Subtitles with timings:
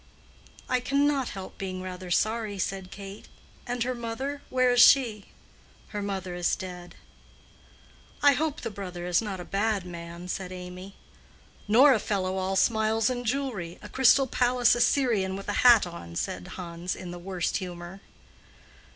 [0.67, 3.27] "I cannot help being rather sorry," said Kate.
[3.67, 5.25] "And her mother?—where is she?"
[5.89, 6.95] "Her mother is dead."
[8.23, 10.95] "I hope the brother is not a bad man," said Amy.
[11.67, 16.47] "Nor a fellow all smiles and jewelry—a Crystal Palace Assyrian with a hat on," said
[16.57, 18.01] Hans, in the worst humor.